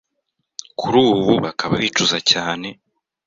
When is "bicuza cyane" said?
1.81-2.67